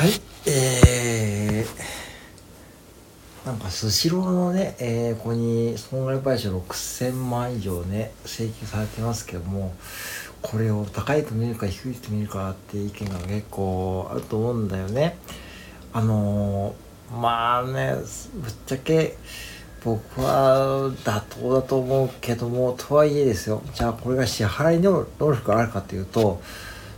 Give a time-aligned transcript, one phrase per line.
[0.00, 0.12] はい。
[0.46, 9.74] えー、なんかスシローのね、えー、ここに損害賠償6000万以上ね請求されてますけども
[10.40, 15.18] これを高いと見るか低いと見るかっていう意見が結構あると思うんだよね。
[15.92, 17.96] あのー、まあね
[18.32, 19.18] ぶっちゃけ
[19.84, 23.60] 僕は妥当だと思うけどもとはいえですよ。
[23.74, 26.40] じゃあこれが支払いの能力があるかというと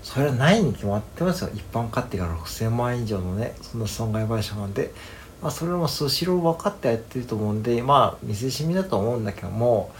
[0.02, 1.50] それはないに決まってますよ。
[1.54, 4.92] 一般家庭が6000万円以上のねその損害賠償なんで、
[5.40, 9.92] まあ、それもスシロー分かってやってると思うんでまあ見せしみだと思うんだけども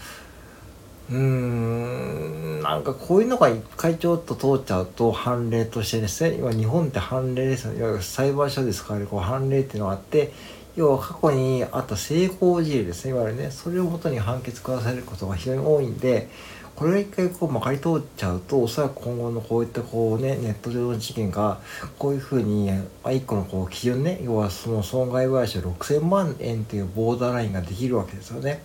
[1.09, 10.31] うーんなんかこういうのが一回ちょっと通っちゃうと判例としてですね今日本って判例ですよいわゆる裁判所で使われるこう判例っていうのがあって
[10.75, 13.51] 要は過去にあった成功事例ですねいわゆるね。
[13.51, 16.29] それをもとに判決下されることが非常に多いんで
[16.75, 21.59] これが一回こうまかり通っちゃうとおそらく今後のこういったこうねネット上の事件が
[21.99, 22.71] こういうふうに、
[23.03, 28.63] あ、一個のこう基準ね要はその損害賠償6000万円っていうボーダーラインができるわけですよね。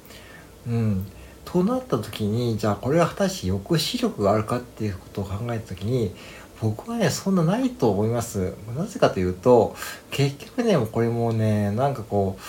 [0.67, 1.07] うん、
[1.45, 6.15] となった時にじゃあこれが果たして抑止力があるかっていうことを考えた時に
[6.61, 8.55] 僕はねそんなないと思います。
[8.77, 9.77] なぜかというと
[10.11, 12.43] 結局ねこれもねなんかこう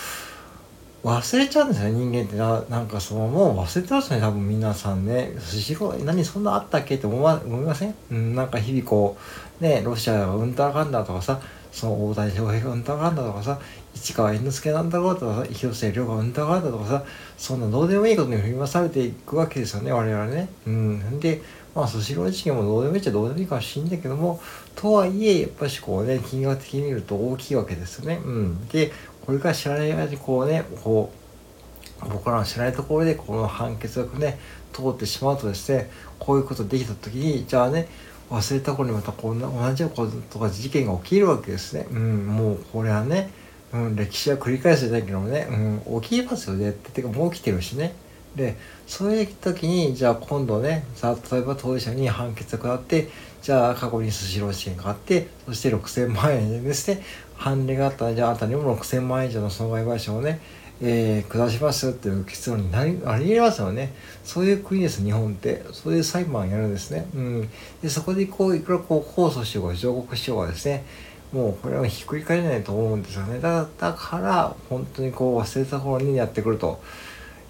[1.04, 2.36] 忘れちゃうんですよね人間って。
[2.36, 5.34] ななんかそのもう忘れてますね多分皆さんね。
[5.40, 9.18] スシロー何そんなあったっけって思わ思いません、うん、なんか日々こ
[9.62, 11.40] うねロシアがうんたらかんだとかさ
[11.72, 13.60] その大谷翔平がうんたらかんだとかさ
[13.96, 17.04] 市川猿之助なんだろうとかさ広末涼がうんたらかんだとかさ
[17.38, 20.50] そんなどうでもいいことに振り回されていくわけですよね我々ね。
[20.68, 21.42] うん、で
[21.76, 24.42] まあスシロー事件もどうでもいいっちゃどうでもいいかもしれんだけども
[24.76, 28.20] とはいえやっぱしこうね金額的に見ると大きいわけですよね。
[28.24, 28.92] うん、で
[29.26, 34.40] これから知らない間にこうねこう僕らの知らないところでこの判決がね
[34.74, 37.88] 通ってしまうとですねこういうことできた時にじゃあね
[38.30, 41.88] 忘れた頃にまたこんな同じようなことが事件が起きるわけですね。
[41.90, 43.32] うん、もうこれはね、
[43.74, 45.48] うん、歴史は繰り返すじゃないけどもね、
[45.88, 47.96] うん、起きますよねっててかもう起きてるしね。
[48.36, 48.56] で
[48.88, 53.10] そういう時にじゃあ今度ねさ例えば当事者に判決が下って
[53.42, 57.02] じゃあ過去にスシロー事件があってそして6000万円ですね
[57.36, 60.40] 判例があったらじゃああなたにも6000万円以上の損害賠償をね、
[60.82, 63.94] えー、下しますっていう結論になりありえますよね。
[64.26, 65.64] そういう国です日本って。
[65.72, 67.50] そういう裁判やるんですね、うん、
[67.82, 70.84] でそこでこういくらこう控訴しようが上告しようがですね
[71.32, 73.40] もうこれはひっくり返れないと思うんですよね。
[73.40, 76.82] だから本当にこう忘れた頃にやってくると。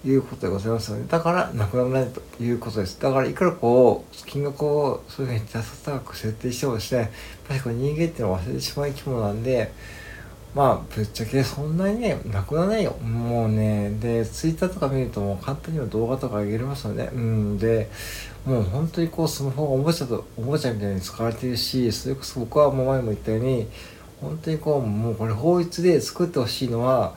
[0.04, 3.00] いうことでございますので、だからなくならないということです。
[3.00, 7.06] だからいくらこう、金額をそういうふうに高く設定してもですね、や
[7.56, 9.72] っぱり人間っていうのは忘れてしまう生き物なんで、
[10.54, 12.92] まあ、ぶっちゃけそんなにね、なくならないよ。
[12.98, 17.08] もうね、で、ツイッターとか見るともう簡単には動画とか上げれますよね。
[17.12, 17.88] うん、で、
[18.44, 23.68] もう本当にこうスマホがおもちゃと、おもちゃみたいに使われてるし、それこそ僕はもう前も言ったように、
[24.20, 27.14] 本当にこう、もうこれ法律で作ってほしいのは、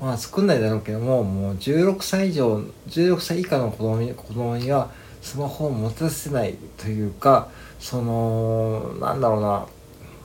[0.00, 2.56] まあ作んないだろうけどももう16歳以上
[2.88, 7.48] 16歳以下の子供に子供にはスマホを持たせないというか
[7.80, 9.66] そのなんだろうな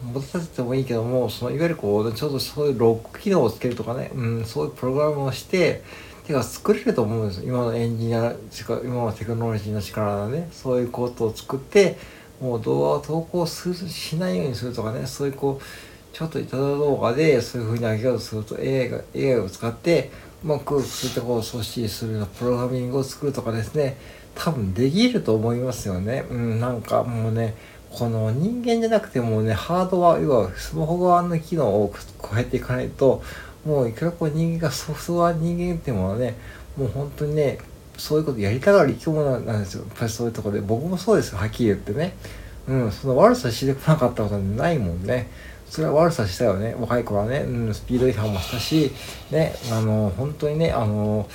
[0.03, 5.81] 持たせてもいいけどもそのいわゆるこうちょっとそういうロック機能をつけるとかね、うん、そういうプログラムをして
[6.25, 7.43] てか作れると思うんですよ。
[7.47, 8.33] 今のエンジニア
[8.83, 11.97] 今のテクノロジーの力でねそういうことを作って
[12.39, 15.63] もう動画を投稿するしないようにするとかねそういうこう
[16.13, 20.11] ちょっといただ動画でそういうふうに上げようとすると AI が AI を使って
[20.43, 23.97] うまくそういったこう阻止するようなプログラミングを作るとかですね
[24.35, 26.25] 多分できると思いますよね。
[26.29, 27.55] うん、なんかもうね
[27.89, 33.23] この人間じゃなくてもねハードは要はスマホ側の機能を加えていかないと
[33.65, 36.35] もういくらこう人間がソフトウェア人間っていうものはね
[36.77, 37.57] もう本当にね
[37.97, 39.85] そういうことやりたがる生き物なんですよ。
[39.87, 40.61] やっぱりそういうところで。
[40.61, 42.15] 僕もそうですよはっきり言ってね。
[42.67, 45.27] うんその悪さしてこなかったことなんてないもんね。
[45.73, 46.75] それは悪さしたよね。
[46.79, 48.91] 若い頃はね、うん、スピード違反もしたし
[49.31, 51.27] ねあの本当にねあの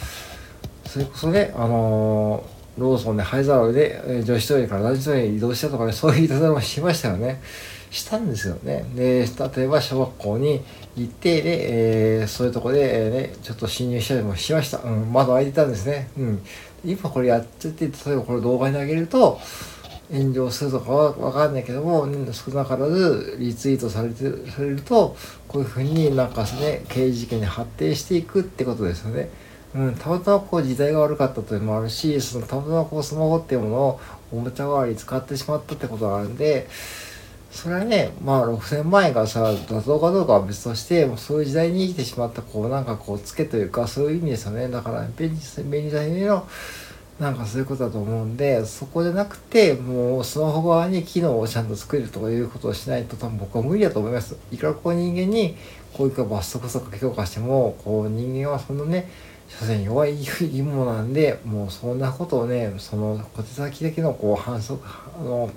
[0.87, 2.45] それこそねあの
[2.79, 7.43] ローソンで灰皿で女子トイレから男子トイレに移動したとかねそういういたずらもしましたよね。
[7.91, 8.85] したんですよね。
[8.95, 9.27] で
[9.57, 10.61] 例えば小学校に
[10.97, 16.43] 行ってで、えー、そういうとこで、え、ね、ちょっと侵入したりもしました、うん、窓開いてたんですね、うん、
[16.85, 19.41] 今これやっちゃって例えばこれ動画に上げると
[20.11, 25.17] 炎上するとかは分かんないけども少なからずリツイートされてされると
[25.47, 29.29] こういうふうになんかすね刑事事件に発展していくってことですよね。
[29.75, 34.01] うん、たまたまこう時代が悪かったというのもあるしそのたまたまこうスマホっていうものを
[34.33, 36.69] おもちゃ代わりに使ってしまったってことがあるんで
[37.51, 46.49] それはねまあ6000万円がさ妥当かどうかは別としてもうそういう時代に生きてしまったこうなんかこうツケというかそういう意味ですよねだから便利便利さゆえの
[47.19, 55.57] なんかそういうことだと思うんでそこじゃなくてもうスマホ側に機能をちゃんと作るとかいうことをしないと多分僕は無理だと思いますいくらこう人間に
[55.93, 59.11] こういう罰則とか強化してもこう人間はそのね
[59.49, 65.51] 所詮弱い生き物なんでもうそんなことをねその小手先だけのこう反則あの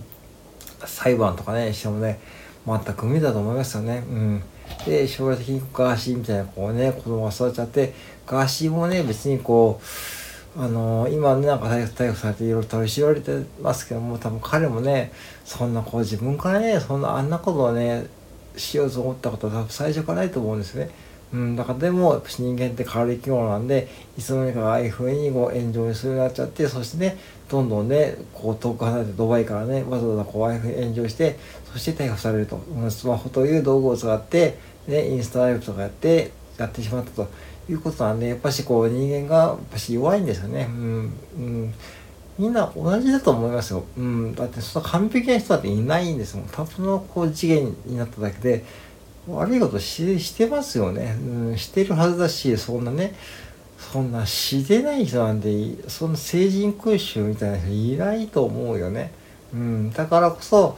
[0.86, 2.20] 裁判とかねしてもね
[2.66, 4.04] 全く無理だと思いますよね。
[4.08, 4.44] うん、
[4.86, 7.94] で将来的にガーシーみたいなこうね子供が育っちゃって
[8.26, 9.86] ガーシーもね別にこう
[10.58, 15.12] あの、今ねなんか逮捕されていろいろ取り調べてますけども多分彼もね
[15.46, 18.08] そんなこう自分からねそんなあんなことをね
[18.58, 20.90] しようと思ったことは多分最初からないと思うんですね。
[21.34, 23.88] うん、だからでも人間って変わる生き物なんで
[24.18, 27.18] いつの間にかああいうふうにこう炎上するようになっちゃってそしてね
[27.50, 31.38] どんどんねこう遠く離れてドバイからねわざわざこうああいうふうに炎上して
[31.72, 34.58] そして逮捕されると、うん、スマホという道具を使って、
[34.88, 37.30] ね、インスタライブとかやってやってしまったと
[37.70, 40.68] いうことなんでやっぱしこう人間がやっぱし弱いんですよね。
[40.70, 41.74] うん、うん
[42.40, 43.84] みんな同じだと思いますよ。
[43.98, 44.34] うん。
[44.34, 46.48] だってそんな完璧な人だっていないんですもん。
[46.48, 48.66] 多分のこう次元になっただけで、
[49.28, 53.14] 悪いことしてますよね、うん、してるはずだしそんなね
[53.78, 59.12] そんなしてない人なんでその成人空襲みたいな人いないと思うよね、
[59.54, 60.78] うん、だからこそ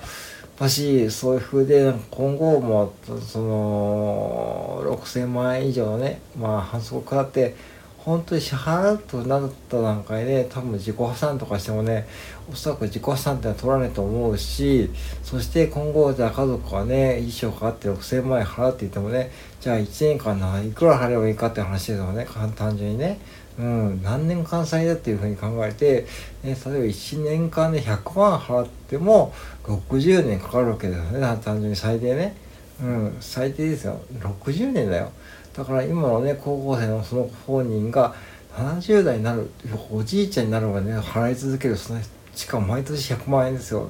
[0.64, 7.54] ぱしそういう風で今後もその6,000万円以上のねまあ反則を食らって
[7.98, 12.08] 本当に支払うとなった段階で多分自己破産とかしてもね
[12.50, 14.90] おそらく自己破産ってのは取らないと思うし
[15.22, 22.26] そして今後じゃあ家族がね一生かかって6000万円払っていてもねじゃあ1年間ないくら払えばいいかって話ですよね
[22.56, 23.20] 単純にね。
[23.60, 26.06] うん、何年間債だっていうふうに考えて、
[26.44, 29.34] ね、例えば1年間で100万払っても
[29.64, 32.36] 60年かかるわけですよね単純に最低ね。
[32.82, 35.12] うん、最低ですよ60年だよ。
[35.56, 38.16] だから今のね高校生のその本人が
[38.56, 39.50] 70代になる
[39.92, 42.02] おじいちゃんになるまでね払い続けるその
[42.34, 43.90] しかも毎年100万円ですよ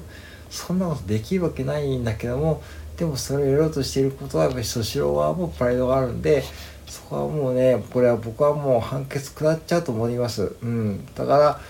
[0.50, 2.62] そんなことできるわけないんだけども
[2.96, 6.44] でもそれをやろうとしていることはやっぱりスシローはもうプライドがあるんで
[6.86, 11.60] そこはもうねこれは僕はもう判決下っちゃうと思いますうんだから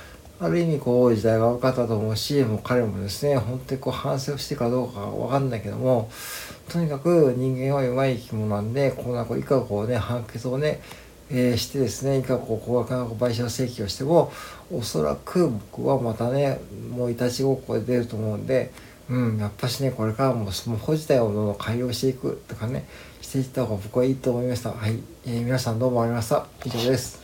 [0.40, 6.10] ある意味こう時代が分かったと思うしもう彼もですね本当にこう反省をしてかどうか分かんないけども
[6.68, 10.80] とにかく人間は弱い生き物なんでこうなんかいかこうね判決をね、
[11.30, 14.32] えー、してですねいかこう高額な賠償請求をしても
[14.72, 16.58] おそらく僕はまたね
[16.90, 18.72] もういたちごっこで出ると思うんで。
[19.10, 22.86] うん、やっぱしね、これからもスマホ自体をどんどん改良していくとかね、
[23.34, 24.70] していった方が僕はいいと思いました。
[24.70, 25.00] はい。
[25.26, 26.78] えー、皆さんどうもありがとうございました。
[26.78, 27.23] 以上です。